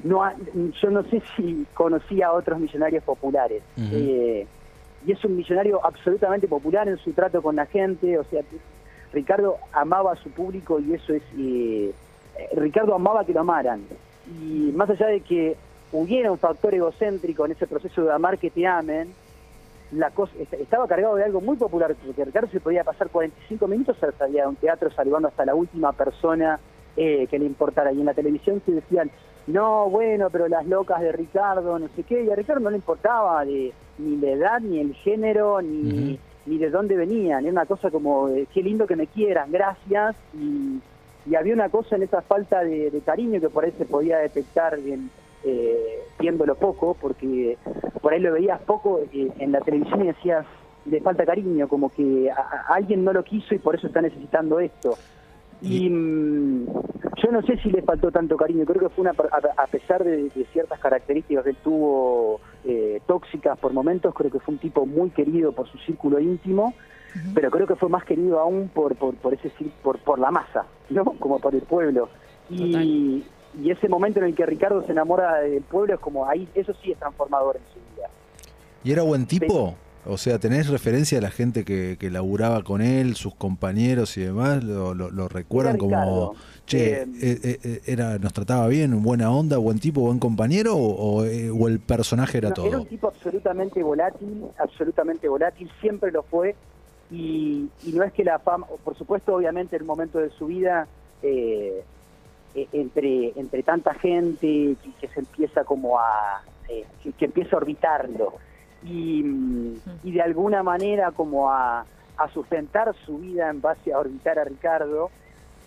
no 0.05 0.24
yo 0.81 0.89
no 0.89 1.03
sé 1.03 1.22
si 1.36 1.67
conocía 1.74 2.27
a 2.27 2.31
otros 2.31 2.58
millonarios 2.58 3.03
populares. 3.03 3.63
Eh, 3.77 4.48
y 5.05 5.12
es 5.12 5.25
un 5.25 5.36
millonario 5.36 5.86
absolutamente 5.86 6.48
popular 6.48 6.88
en 6.88 6.98
su 7.00 7.12
trato 7.12 7.41
con 7.41 7.58
la 7.58 7.65
gente, 7.65 8.17
o 8.17 8.24
sea, 8.24 8.43
Ricardo 9.12 9.58
amaba 9.74 10.13
a 10.13 10.15
su 10.15 10.31
público 10.31 10.79
y 10.79 10.93
eso 10.93 11.13
es... 11.13 11.24
Eh, 11.38 11.93
Ricardo 12.53 12.96
amaba 12.96 13.25
que 13.25 13.34
lo 13.34 13.41
amaran. 13.41 13.81
Y 14.41 14.72
más 14.74 14.89
allá 14.89 15.08
de 15.08 15.20
que 15.20 15.58
hubiera 15.91 16.31
un 16.31 16.38
factor 16.38 16.74
egocéntrico 16.74 17.46
en 17.46 17.51
ese 17.51 17.67
proceso 17.67 18.05
de 18.05 18.13
amar 18.13 18.38
que 18.38 18.50
te 18.50 18.65
amen, 18.65 19.13
la 19.91 20.10
cosa 20.12 20.33
estaba 20.51 20.88
cargado 20.88 21.15
de 21.15 21.24
algo 21.24 21.41
muy 21.41 21.57
popular, 21.57 21.95
porque 22.05 22.25
Ricardo 22.25 22.50
se 22.50 22.60
podía 22.60 22.83
pasar 22.83 23.10
45 23.10 23.67
minutos 23.67 23.98
salía 24.17 24.45
a 24.45 24.50
un 24.50 24.55
teatro 24.55 24.89
saludando 24.91 25.27
hasta 25.27 25.45
la 25.45 25.55
última 25.55 25.91
persona 25.91 26.60
eh, 26.95 27.27
que 27.27 27.39
le 27.39 27.45
importara. 27.45 27.91
Y 27.91 28.00
en 28.00 28.05
la 28.05 28.13
televisión 28.13 28.62
se 28.65 28.71
decían, 28.71 29.12
no, 29.48 29.89
bueno, 29.89 30.29
pero 30.29 30.48
las 30.48 30.65
locas 30.65 31.01
de 31.01 31.12
Ricardo, 31.12 31.77
no 31.77 31.88
sé 31.89 32.03
qué, 32.03 32.24
y 32.24 32.29
a 32.29 32.36
Ricardo 32.36 32.62
no 32.62 32.69
le 32.69 32.77
importaba 32.77 33.43
de, 33.43 33.74
ni 33.98 34.17
la 34.17 34.31
edad, 34.31 34.60
ni 34.62 34.79
el 34.79 34.93
género, 34.95 35.62
ni, 35.62 36.19
ni 36.45 36.57
de 36.57 36.69
dónde 36.69 36.95
venían. 36.95 37.43
Era 37.43 37.51
una 37.51 37.65
cosa 37.65 37.89
como, 37.89 38.29
qué 38.53 38.62
lindo 38.62 38.88
que 38.88 38.95
me 38.95 39.07
quieran, 39.07 39.51
gracias. 39.51 40.15
Y, 40.33 40.79
había 41.38 41.53
una 41.53 41.69
cosa 41.69 41.98
en 41.98 42.03
esa 42.03 42.21
falta 42.24 42.63
de, 42.63 43.00
cariño 43.05 43.39
que 43.39 43.50
por 43.50 43.63
ahí 43.63 43.71
se 43.77 43.86
podía 43.86 44.17
detectar 44.17 44.74
en, 44.79 45.12
eh, 45.43 46.03
viéndolo 46.19 46.55
poco, 46.55 46.95
porque 47.00 47.57
por 48.01 48.13
ahí 48.13 48.19
lo 48.19 48.33
veías 48.33 48.62
poco 48.62 49.00
eh, 49.12 49.31
en 49.39 49.51
la 49.51 49.62
televisión 49.62 50.03
y 50.03 50.07
decías, 50.07 50.45
le 50.86 51.01
falta 51.01 51.25
cariño, 51.25 51.67
como 51.67 51.89
que 51.89 52.29
alguien 52.67 53.03
no 53.03 53.13
lo 53.13 53.24
quiso 53.24 53.53
y 53.55 53.60
por 53.60 53.75
eso 53.75 53.88
está 53.88 54.01
necesitando 54.01 54.60
esto. 54.60 54.98
Y 55.62 55.89
mm, 55.89 56.65
yo 57.24 57.31
no 57.31 57.41
sé 57.43 57.57
si 57.57 57.69
le 57.69 57.83
faltó 57.83 58.12
tanto 58.12 58.36
cariño, 58.36 58.65
creo 58.65 58.81
que 58.81 58.89
fue 58.89 59.03
una, 59.03 59.12
a, 59.57 59.67
pesar 59.67 60.03
de, 60.03 60.29
ciertas 60.51 60.79
características 60.79 61.43
que 61.43 61.51
él 61.51 61.57
tuvo 61.63 62.39
eh, 62.65 63.00
tóxicas 63.05 63.57
por 63.60 63.74
momentos, 63.74 64.13
creo 64.15 64.31
que 64.31 64.39
fue 64.39 64.55
un 64.55 64.60
tipo 64.60 64.86
muy 64.86 65.12
querido 65.12 65.51
por 65.51 65.67
su 65.67 65.77
círculo 65.79 66.19
íntimo, 66.19 66.74
pero 67.36 67.51
creo 67.51 67.67
que 67.67 67.75
fue 67.75 67.89
más 67.89 68.05
querido 68.05 68.39
aún 68.39 68.69
por, 68.74 68.95
por, 68.95 69.15
por 69.15 69.33
ese 69.33 69.51
por, 69.83 70.00
por 70.00 70.17
la 70.17 70.31
masa, 70.31 70.65
¿no? 70.89 71.03
Como 71.03 71.39
por 71.39 71.53
el 71.53 71.62
pueblo. 71.62 72.10
Y, 72.50 73.24
y 73.60 73.72
ese 73.72 73.89
momento 73.89 74.20
en 74.20 74.25
el 74.25 74.36
que 74.36 74.46
Ricardo 74.46 74.86
se 74.86 74.91
enamora 74.91 75.41
del 75.41 75.63
pueblo 75.63 75.93
es 75.93 76.00
como 76.00 76.27
ahí, 76.27 76.48
eso 76.55 76.74
sí 76.81 76.91
es 76.91 77.00
transformador 77.00 77.58
en 77.58 77.63
su 77.74 77.96
vida. 77.96 78.10
¿Y 78.84 78.91
era 78.91 79.03
buen 79.03 79.25
tipo? 79.25 79.75
O 80.05 80.17
sea, 80.17 80.39
¿tenés 80.39 80.67
referencia 80.67 81.20
a 81.20 81.22
la 81.22 81.29
gente 81.29 81.63
que, 81.63 81.96
que 82.00 82.10
laburaba 82.10 82.63
con 82.63 82.81
él, 82.81 83.15
sus 83.15 83.36
compañeros 83.36 84.17
y 84.17 84.22
demás? 84.22 84.63
¿Lo, 84.63 84.96
lo, 84.96 85.27
recuerdan 85.27 85.77
como, 85.77 86.34
che, 86.65 87.03
eh, 87.03 87.08
eh, 87.22 87.60
eh, 87.63 87.81
era, 87.86 88.17
nos 88.17 88.34
trataba 88.34 88.67
bien, 88.67 89.03
buena 89.03 89.29
onda, 89.29 89.58
buen 89.58 89.79
tipo, 89.79 90.01
buen 90.01 90.17
compañero 90.17 90.75
o, 90.75 91.24
el 91.24 91.79
personaje 91.79 92.39
era 92.39 92.51
todo? 92.51 92.65
Era 92.65 92.79
un 92.79 92.88
tipo 92.88 93.10
absolutamente 93.10 93.84
volátil, 93.84 94.46
absolutamente 94.58 95.27
volátil, 95.29 95.70
siempre 95.81 96.12
lo 96.12 96.24
fue. 96.24 96.55
Y, 97.12 97.70
y 97.84 97.91
no 97.91 98.03
es 98.03 98.13
que 98.13 98.24
la 98.24 98.39
fama, 98.39 98.65
por 98.84 98.98
supuesto, 98.98 99.36
obviamente, 99.36 99.75
en 99.75 99.84
el 99.84 99.86
momento 99.86 100.17
de 100.17 100.31
su 100.31 100.48
vida, 100.48 100.88
entre, 102.53 103.34
entre 103.39 103.63
tanta 103.63 103.93
gente 103.93 104.75
que, 105.00 105.08
se 105.08 105.20
empieza 105.20 105.63
como 105.63 106.00
a, 106.00 106.43
que 107.17 107.25
empieza 107.25 107.55
a 107.55 107.60
orbitarlo 107.60 108.34
y, 108.84 109.24
de 110.03 110.22
alguna 110.22 110.63
manera 110.63 111.12
como 111.12 111.51
a, 111.51 111.86
sustentar 112.34 112.93
su 113.03 113.17
vida 113.17 113.50
en 113.50 113.62
base 113.62 113.91
a 113.91 113.98
orbitar 113.98 114.38
a 114.38 114.43
Ricardo, 114.43 115.10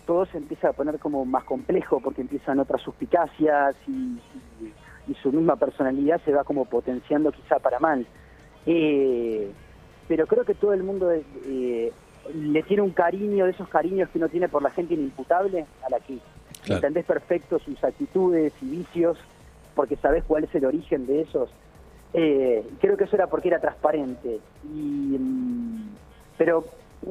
todo 0.05 0.25
se 0.25 0.37
empieza 0.37 0.69
a 0.69 0.73
poner 0.73 0.99
como 0.99 1.25
más 1.25 1.43
complejo 1.43 1.99
porque 1.99 2.21
empiezan 2.21 2.59
otras 2.59 2.81
suspicacias 2.81 3.75
y, 3.87 4.19
su 5.21 5.31
misma 5.31 5.55
personalidad 5.55 6.19
se 6.25 6.31
va 6.31 6.43
como 6.43 6.65
potenciando 6.65 7.31
quizá 7.31 7.59
para 7.59 7.79
mal. 7.79 8.07
Eh, 8.65 9.51
pero 10.07 10.25
creo 10.25 10.43
que 10.43 10.55
todo 10.55 10.73
el 10.73 10.81
mundo 10.81 11.11
eh, 11.11 11.91
le 12.33 12.63
tiene 12.63 12.81
un 12.81 12.89
cariño 12.89 13.45
de 13.45 13.51
esos 13.51 13.67
cariños 13.67 14.09
que 14.09 14.17
uno 14.17 14.29
tiene 14.29 14.47
por 14.49 14.63
la 14.63 14.71
gente 14.71 14.95
inimputable, 14.95 15.65
a 15.85 15.89
la 15.91 15.99
que 15.99 16.17
entendés 16.73 17.05
perfecto 17.05 17.59
sus 17.59 17.83
actitudes 17.83 18.53
y 18.61 18.65
vicios, 18.65 19.17
porque 19.75 19.95
sabés 19.97 20.23
cuál 20.23 20.45
es 20.45 20.55
el 20.55 20.65
origen 20.65 21.05
de 21.05 21.21
esos. 21.21 21.49
Eh, 22.13 22.65
creo 22.79 22.95
que 22.95 23.03
eso 23.03 23.15
era 23.15 23.27
porque 23.27 23.49
era 23.49 23.59
transparente. 23.59 24.39
Y, 24.63 25.17
mm, 25.19 25.89
pero 26.37 26.65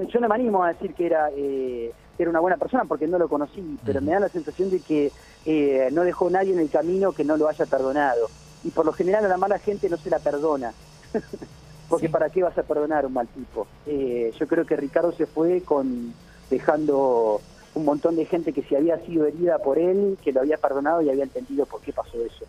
yo 0.08 0.20
no 0.20 0.28
me 0.28 0.34
animo 0.34 0.64
a 0.64 0.72
decir 0.72 0.94
que 0.94 1.06
era, 1.06 1.28
eh, 1.36 1.92
era 2.18 2.30
una 2.30 2.40
buena 2.40 2.56
persona 2.56 2.84
porque 2.86 3.06
no 3.06 3.18
lo 3.18 3.28
conocí, 3.28 3.78
pero 3.84 4.00
me 4.00 4.12
da 4.12 4.20
la 4.20 4.28
sensación 4.28 4.70
de 4.70 4.80
que 4.80 5.12
eh, 5.44 5.88
no 5.92 6.02
dejó 6.04 6.30
nadie 6.30 6.52
en 6.52 6.58
el 6.58 6.70
camino 6.70 7.12
que 7.12 7.24
no 7.24 7.36
lo 7.36 7.48
haya 7.48 7.66
perdonado. 7.66 8.28
Y 8.64 8.70
por 8.70 8.86
lo 8.86 8.92
general 8.92 9.26
a 9.26 9.28
la 9.28 9.36
mala 9.36 9.58
gente 9.58 9.90
no 9.90 9.98
se 9.98 10.08
la 10.08 10.20
perdona. 10.20 10.72
porque 11.88 12.08
¿para 12.08 12.30
qué 12.30 12.42
vas 12.42 12.56
a 12.56 12.62
perdonar 12.62 13.04
a 13.04 13.06
un 13.06 13.12
mal 13.12 13.28
tipo? 13.28 13.66
yo 13.86 14.48
creo 14.48 14.64
que 14.64 14.74
Ricardo 14.74 15.12
se 15.12 15.26
fue 15.26 15.60
con 15.60 16.14
dejando 16.48 17.42
un 17.74 17.84
montón 17.84 18.16
de 18.16 18.24
gente 18.24 18.52
que 18.52 18.62
se 18.62 18.76
había 18.76 18.98
sido 19.04 19.26
herida 19.26 19.58
por 19.58 19.78
él, 19.78 20.16
que 20.22 20.32
lo 20.32 20.40
había 20.40 20.56
perdonado 20.56 21.02
y 21.02 21.10
había 21.10 21.24
entendido 21.24 21.66
por 21.66 21.80
qué 21.80 21.92
pasó 21.92 22.16
eso. 22.24 22.44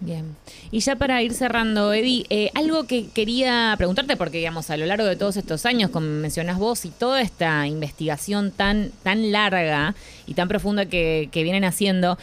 Bien. 0.00 0.36
Y 0.72 0.80
ya 0.80 0.96
para 0.96 1.22
ir 1.22 1.32
cerrando, 1.32 1.92
Eddie, 1.92 2.24
eh, 2.28 2.50
algo 2.54 2.84
que 2.88 3.08
quería 3.10 3.74
preguntarte, 3.78 4.16
porque 4.16 4.38
digamos, 4.38 4.68
a 4.70 4.76
lo 4.76 4.84
largo 4.84 5.04
de 5.04 5.14
todos 5.14 5.36
estos 5.36 5.64
años, 5.64 5.90
como 5.90 6.06
mencionas 6.06 6.58
vos, 6.58 6.84
y 6.84 6.90
toda 6.90 7.20
esta 7.20 7.66
investigación 7.68 8.50
tan, 8.50 8.90
tan 9.04 9.30
larga 9.30 9.94
y 10.26 10.34
tan 10.34 10.48
profunda 10.48 10.86
que, 10.86 11.28
vienen 11.32 11.64
haciendo, 11.64 12.18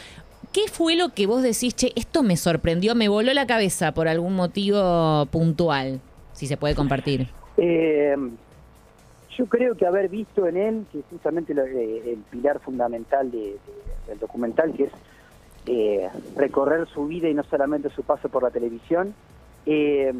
¿qué 0.52 0.62
fue 0.70 0.94
lo 0.94 1.14
que 1.14 1.26
vos 1.26 1.42
decís, 1.42 1.74
che, 1.74 1.92
esto 1.96 2.22
me 2.22 2.36
sorprendió, 2.36 2.94
me 2.94 3.08
voló 3.08 3.32
la 3.32 3.46
cabeza 3.46 3.92
por 3.92 4.08
algún 4.08 4.34
motivo 4.34 5.26
puntual? 5.30 6.00
Si 6.34 6.46
se 6.46 6.58
puede 6.58 6.74
compartir. 6.74 7.28
Eh, 7.56 8.14
yo 9.40 9.46
creo 9.46 9.74
que 9.74 9.86
haber 9.86 10.10
visto 10.10 10.46
en 10.46 10.58
él, 10.58 10.86
que 10.92 11.02
justamente 11.08 11.54
eh, 11.54 12.12
el 12.12 12.18
pilar 12.30 12.60
fundamental 12.60 13.30
del 13.30 14.18
documental, 14.20 14.74
que 14.74 14.84
es 14.84 14.92
eh, 15.64 16.10
recorrer 16.36 16.86
su 16.88 17.06
vida 17.06 17.26
y 17.26 17.32
no 17.32 17.42
solamente 17.44 17.88
su 17.88 18.02
paso 18.02 18.28
por 18.28 18.42
la 18.42 18.50
televisión. 18.50 19.14
Eh, 19.64 20.12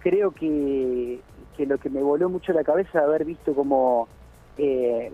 creo 0.00 0.32
que, 0.32 1.20
que, 1.56 1.66
lo 1.66 1.78
que 1.78 1.88
me 1.88 2.02
voló 2.02 2.28
mucho 2.28 2.52
la 2.52 2.64
cabeza 2.64 2.98
es 2.98 3.04
haber 3.04 3.24
visto 3.24 3.54
como 3.54 4.08
eh, 4.56 5.12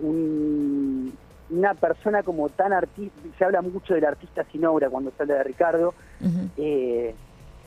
una 1.50 1.74
persona 1.74 2.22
como 2.22 2.48
tan 2.48 2.72
artista, 2.72 3.20
se 3.36 3.44
habla 3.44 3.60
mucho 3.60 3.92
del 3.92 4.06
artista 4.06 4.46
sin 4.50 4.64
obra 4.64 4.88
cuando 4.88 5.10
se 5.10 5.22
habla 5.22 5.34
de 5.34 5.44
Ricardo. 5.44 5.92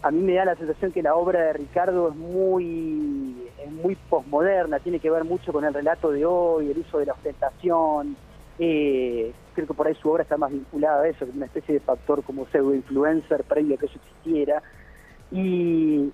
A 0.02 0.12
mí 0.12 0.22
me 0.22 0.34
da 0.34 0.46
la 0.46 0.56
sensación 0.56 0.92
que 0.92 1.02
la 1.02 1.16
obra 1.16 1.42
de 1.42 1.54
Ricardo 1.54 2.10
es 2.10 2.16
muy, 2.16 3.50
es 3.64 3.72
muy 3.72 3.96
posmoderna, 3.96 4.80
tiene 4.80 5.00
que 5.00 5.10
ver 5.10 5.24
mucho 5.24 5.52
con 5.52 5.66
el 5.66 5.74
relato 5.74 6.12
de 6.12 6.26
hoy, 6.26 6.72
el 6.72 6.78
uso 6.78 7.00
de 7.00 7.08
la 7.08 7.14
ostentación, 7.14 8.16
eh, 8.60 9.34
creo 9.54 9.68
que 9.68 9.74
por 9.74 9.88
ahí 9.88 9.96
su 9.96 10.10
obra 10.10 10.24
está 10.24 10.38
más 10.38 10.52
vinculada 10.52 11.04
a 11.04 11.08
eso, 11.08 11.26
que 11.26 11.32
una 11.32 11.46
especie 11.46 11.74
de 11.74 11.80
factor 11.80 12.24
como 12.24 12.48
pseudo-influencer 12.48 13.44
previo 13.44 13.76
a 13.76 13.78
que 13.78 13.86
eso 13.88 13.98
existiera. 13.98 14.62
Y, 15.32 16.12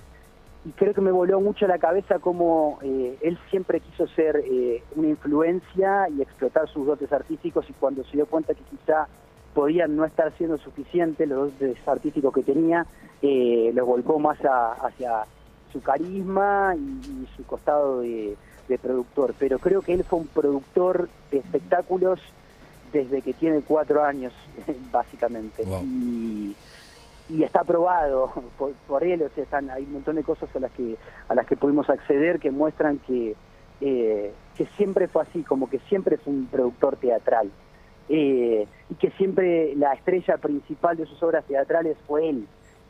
creo 0.77 0.93
que 0.93 1.01
me 1.01 1.11
voló 1.11 1.41
mucho 1.41 1.67
la 1.67 1.77
cabeza 1.77 2.19
como 2.19 2.79
eh, 2.81 3.17
él 3.21 3.37
siempre 3.49 3.81
quiso 3.81 4.07
ser 4.07 4.41
eh, 4.45 4.81
una 4.95 5.09
influencia 5.09 6.07
y 6.09 6.21
explotar 6.21 6.69
sus 6.69 6.87
dotes 6.87 7.11
artísticos 7.11 7.69
y 7.69 7.73
cuando 7.73 8.05
se 8.05 8.11
dio 8.13 8.25
cuenta 8.25 8.53
que 8.53 8.63
quizá 8.63 9.09
podían 9.53 9.95
no 9.95 10.05
estar 10.05 10.31
siendo 10.37 10.57
suficientes 10.57 11.27
los 11.27 11.51
dotes 11.59 11.87
artísticos 11.87 12.33
que 12.33 12.43
tenía, 12.43 12.85
eh, 13.21 13.71
los 13.73 13.85
volcó 13.85 14.19
más 14.19 14.37
hacia 14.39 15.25
su 15.71 15.81
carisma 15.81 16.75
y 16.75 17.27
su 17.35 17.43
costado 17.45 18.01
de 18.01 18.35
de 18.67 18.77
productor, 18.77 19.33
pero 19.37 19.59
creo 19.59 19.81
que 19.81 19.93
él 19.93 20.03
fue 20.03 20.19
un 20.19 20.27
productor 20.27 21.09
de 21.31 21.39
espectáculos 21.39 22.19
desde 22.91 23.21
que 23.21 23.33
tiene 23.33 23.61
cuatro 23.61 24.03
años, 24.03 24.33
básicamente. 24.91 25.63
Y, 25.63 26.55
está 27.43 27.63
probado 27.63 28.31
por, 28.87 29.03
él, 29.03 29.23
o 29.23 29.29
sea, 29.29 29.43
están, 29.43 29.69
hay 29.69 29.83
un 29.83 29.93
montón 29.93 30.15
de 30.15 30.23
cosas 30.23 30.49
a 30.55 30.59
las 30.59 30.71
que, 30.71 30.97
a 31.27 31.35
las 31.35 31.47
que 31.47 31.55
pudimos 31.57 31.89
acceder 31.89 32.39
que 32.39 32.51
muestran 32.51 32.99
que, 32.99 33.35
eh, 33.81 34.33
que 34.55 34.65
siempre 34.77 35.07
fue 35.07 35.23
así, 35.23 35.41
como 35.41 35.69
que 35.69 35.79
siempre 35.79 36.17
fue 36.17 36.31
un 36.33 36.45
productor 36.45 36.97
teatral. 36.97 37.49
Eh, 38.09 38.67
y 38.89 38.95
que 38.95 39.11
siempre 39.11 39.75
la 39.75 39.93
estrella 39.93 40.37
principal 40.37 40.97
de 40.97 41.05
sus 41.05 41.21
obras 41.23 41.45
teatrales 41.45 41.97
fue 42.05 42.29
él. 42.29 42.47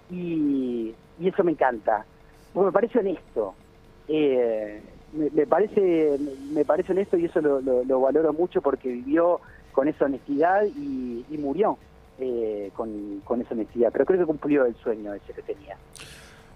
Y, 0.10 0.94
eso 1.24 1.44
me 1.44 1.52
encanta. 1.52 2.06
me 2.54 2.72
parece 2.72 3.00
honesto. 3.00 3.54
Eh, 4.08 4.82
me, 5.14 5.48
parece 5.48 6.18
me 6.52 6.66
parece 6.66 6.92
honesto 6.92 7.18
y 7.18 7.26
eso 7.26 7.40
lo, 7.40 8.00
valoro 8.02 8.34
mucho 8.34 8.62
porque 8.62 8.90
vivió 8.90 9.40
con 9.72 9.88
esa 9.88 10.06
honestidad 10.06 10.66
y, 10.66 11.24
murió 11.38 11.78
eh, 12.20 12.72
con, 12.76 13.22
con, 13.24 13.42
esa 13.42 13.54
honestidad. 13.54 13.90
Pero 13.92 14.06
creo 14.06 14.20
que 14.20 14.26
cumplió 14.26 14.66
el 14.66 14.76
sueño 14.76 15.14
ese 15.14 15.34
que 15.34 15.42
tenía. 15.42 15.78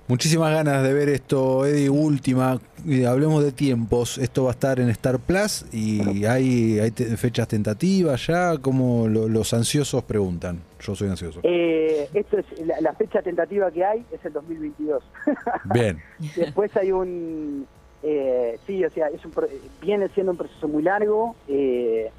Muchísimas 0.09 0.53
ganas 0.53 0.83
de 0.83 0.93
ver 0.93 1.09
esto, 1.09 1.65
Eddie. 1.65 1.89
Última, 1.89 2.61
hablemos 3.07 3.43
de 3.43 3.51
tiempos. 3.51 4.17
Esto 4.17 4.45
va 4.45 4.51
a 4.51 4.53
estar 4.53 4.79
en 4.79 4.87
Star 4.89 5.19
Plus 5.19 5.65
y 5.73 6.23
hay, 6.23 6.79
hay 6.79 6.91
fechas 6.91 7.49
tentativas 7.49 8.25
ya, 8.25 8.57
como 8.57 9.09
los 9.09 9.53
ansiosos 9.53 10.03
preguntan. 10.03 10.61
Yo 10.79 10.95
soy 10.95 11.09
ansioso. 11.09 11.41
Eh, 11.43 12.07
esto 12.13 12.37
es 12.37 12.45
la, 12.81 12.93
fecha 12.93 13.21
tentativa 13.21 13.69
que 13.69 13.83
hay 13.83 14.05
es 14.09 14.23
el 14.23 14.31
2022. 14.31 15.03
Bien. 15.73 16.01
Después 16.37 16.75
hay 16.77 16.93
un 16.93 17.67
Eh, 18.03 18.59
sí, 18.65 18.85
o 18.85 18.89
sea, 18.91 19.07
es 19.07 19.25
un, 19.25 19.33
viene 19.81 20.07
siendo 20.09 20.31
un 20.31 20.37
proceso 20.37 20.67
muy 20.69 20.83
largo, 20.83 21.35
eh, 21.49 22.09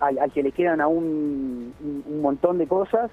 al, 0.00 0.18
al 0.18 0.32
que 0.32 0.42
le 0.42 0.52
quedan 0.52 0.80
aún 0.82 1.72
un, 1.80 2.04
un 2.06 2.20
montón 2.20 2.58
de 2.58 2.66
cosas. 2.66 3.10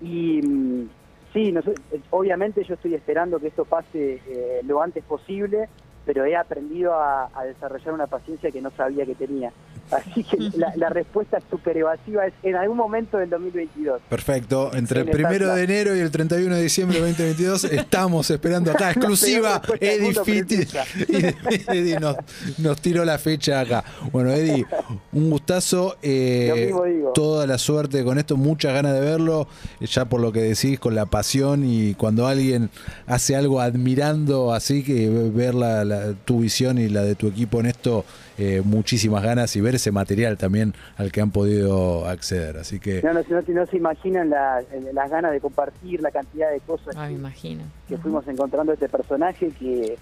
Y 0.00 0.40
mm, 0.42 0.88
sí, 1.32 1.54
eh, 1.92 2.00
obviamente 2.10 2.64
yo 2.64 2.74
estoy 2.74 2.94
esperando 2.94 3.38
que 3.40 3.48
esto 3.48 3.64
pase 3.64 4.20
eh, 4.26 4.60
lo 4.64 4.82
antes 4.82 5.04
posible, 5.04 5.68
pero 6.04 6.24
he 6.24 6.36
aprendido 6.36 6.94
a 6.94 7.44
desarrollar 7.44 7.94
una 7.94 8.06
paciencia 8.06 8.50
que 8.50 8.60
no 8.60 8.70
sabía 8.70 9.04
que 9.06 9.14
tenía. 9.14 9.52
Así 9.92 10.24
que 10.24 10.36
la, 10.56 10.72
la 10.76 10.88
respuesta 10.88 11.38
súper 11.50 11.76
evasiva 11.78 12.26
es 12.26 12.32
en 12.42 12.56
algún 12.56 12.76
momento 12.76 13.18
del 13.18 13.30
2022. 13.30 14.00
Perfecto. 14.08 14.70
Entre 14.74 15.00
el 15.00 15.10
primero 15.10 15.54
de 15.54 15.64
enero 15.64 15.96
y 15.96 16.00
el 16.00 16.10
31 16.10 16.54
de 16.56 16.62
diciembre 16.62 17.00
de 17.00 17.06
2022 17.08 17.64
estamos 17.72 18.30
esperando 18.30 18.70
acá, 18.70 18.90
exclusiva, 18.90 19.60
Eddie 19.80 20.14
Fitti. 20.24 20.56
Eddie 21.68 21.98
nos, 22.00 22.16
nos 22.58 22.80
tiró 22.80 23.04
la 23.04 23.18
fecha 23.18 23.60
acá. 23.60 23.84
Bueno, 24.12 24.30
Eddie, 24.30 24.66
un 25.12 25.30
gustazo. 25.30 25.96
eh, 26.02 26.72
toda 27.14 27.46
la 27.46 27.58
suerte 27.58 28.04
con 28.04 28.18
esto, 28.18 28.36
muchas 28.36 28.72
ganas 28.72 28.94
de 28.94 29.00
verlo. 29.00 29.48
Ya 29.80 30.04
por 30.04 30.20
lo 30.20 30.32
que 30.32 30.42
decís, 30.42 30.78
con 30.78 30.94
la 30.94 31.06
pasión 31.06 31.64
y 31.64 31.94
cuando 31.94 32.26
alguien 32.26 32.70
hace 33.06 33.34
algo 33.36 33.60
admirando 33.60 34.52
así, 34.52 34.82
que 34.82 35.08
ver 35.08 35.54
la, 35.54 35.84
la- 35.84 36.12
tu 36.24 36.40
visión 36.40 36.78
y 36.78 36.88
la 36.88 37.02
de 37.02 37.14
tu 37.14 37.26
equipo 37.28 37.60
en 37.60 37.66
esto, 37.66 38.04
eh, 38.40 38.62
muchísimas 38.64 39.22
ganas 39.22 39.54
y 39.54 39.60
ver 39.60 39.74
ese 39.74 39.92
material 39.92 40.38
también 40.38 40.72
al 40.96 41.12
que 41.12 41.20
han 41.20 41.30
podido 41.30 42.06
acceder. 42.06 42.56
Así 42.56 42.80
que. 42.80 43.02
No, 43.02 43.12
no, 43.12 43.20
no, 43.28 43.42
no 43.46 43.66
se 43.66 43.76
imaginan 43.76 44.30
la- 44.30 44.62
las 44.94 45.10
ganas 45.10 45.32
de 45.32 45.40
compartir, 45.40 46.00
la 46.00 46.10
cantidad 46.10 46.50
de 46.50 46.60
cosas 46.60 46.94
Ah, 46.96 47.02
me 47.02 47.08
que, 47.08 47.14
imagino. 47.14 47.62
que 47.86 47.98
fuimos 47.98 48.26
encontrando 48.26 48.72
este 48.72 48.88
personaje 48.88 49.50
que 49.58 49.98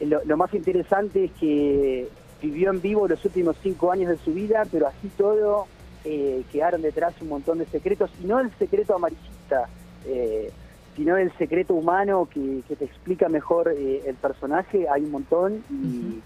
lo, 0.00 0.24
lo 0.24 0.36
más 0.36 0.54
interesante 0.54 1.24
es 1.24 1.32
que 1.32 2.08
vivió 2.40 2.70
en 2.70 2.80
vivo 2.80 3.08
los 3.08 3.24
últimos 3.24 3.56
cinco 3.62 3.90
años 3.90 4.10
de 4.10 4.18
su 4.18 4.32
vida, 4.32 4.62
pero 4.70 4.86
así 4.86 5.08
todo 5.16 5.66
eh, 6.04 6.44
quedaron 6.52 6.82
detrás 6.82 7.14
un 7.20 7.28
montón 7.30 7.58
de 7.58 7.66
secretos, 7.66 8.10
y 8.22 8.26
no 8.26 8.38
el 8.38 8.50
secreto 8.58 8.94
amarillista, 8.94 9.68
eh, 10.06 10.52
sino 10.94 11.16
el 11.16 11.32
secreto 11.36 11.74
humano 11.74 12.28
que, 12.32 12.60
que 12.68 12.76
te 12.76 12.84
explica 12.84 13.28
mejor 13.28 13.74
eh, 13.76 14.02
el 14.06 14.14
personaje, 14.14 14.86
hay 14.88 15.02
un 15.02 15.10
montón 15.10 15.64
y, 15.70 16.20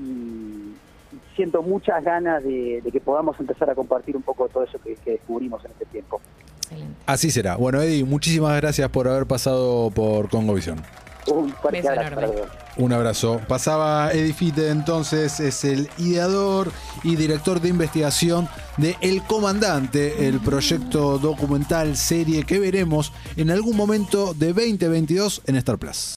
y 0.00 0.74
siento 1.36 1.62
muchas 1.62 2.02
ganas 2.04 2.42
de, 2.42 2.80
de 2.82 2.92
que 2.92 3.00
podamos 3.00 3.38
empezar 3.40 3.70
a 3.70 3.74
compartir 3.74 4.16
un 4.16 4.22
poco 4.22 4.48
todo 4.48 4.64
eso 4.64 4.78
que, 4.82 4.94
que 4.96 5.12
descubrimos 5.12 5.64
en 5.64 5.70
este 5.72 5.86
tiempo. 5.86 6.20
Excelente. 6.62 6.94
Así 7.06 7.30
será. 7.30 7.56
Bueno, 7.56 7.80
Eddie, 7.82 8.04
muchísimas 8.04 8.56
gracias 8.60 8.88
por 8.90 9.08
haber 9.08 9.26
pasado 9.26 9.90
por 9.90 10.28
Congovisión. 10.28 10.82
Un 11.26 11.50
fuerte 11.52 11.88
abrazo. 11.88 12.34
Un 12.76 12.92
abrazo. 12.92 13.40
Pasaba 13.46 14.12
Eddie 14.12 14.32
Fitte, 14.32 14.70
entonces 14.70 15.40
es 15.40 15.64
el 15.64 15.88
ideador 15.98 16.72
y 17.02 17.16
director 17.16 17.60
de 17.60 17.68
investigación 17.68 18.48
de 18.76 18.96
El 19.00 19.22
Comandante, 19.24 20.28
el 20.28 20.40
proyecto 20.40 21.18
documental 21.18 21.96
serie 21.96 22.44
que 22.44 22.58
veremos 22.58 23.12
en 23.36 23.50
algún 23.50 23.76
momento 23.76 24.34
de 24.34 24.52
2022 24.52 25.42
en 25.46 25.56
Star 25.56 25.78
Plus. 25.78 26.08